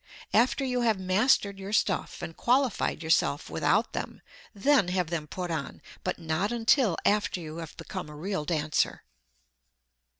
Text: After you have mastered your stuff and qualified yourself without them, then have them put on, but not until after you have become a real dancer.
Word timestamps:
After 0.33 0.65
you 0.65 0.81
have 0.81 0.99
mastered 0.99 1.59
your 1.59 1.73
stuff 1.73 2.23
and 2.23 2.35
qualified 2.35 3.03
yourself 3.03 3.51
without 3.51 3.93
them, 3.93 4.23
then 4.51 4.87
have 4.87 5.11
them 5.11 5.27
put 5.27 5.51
on, 5.51 5.79
but 6.03 6.17
not 6.17 6.51
until 6.51 6.97
after 7.05 7.39
you 7.39 7.57
have 7.57 7.77
become 7.77 8.09
a 8.09 8.15
real 8.15 8.43
dancer. 8.43 9.03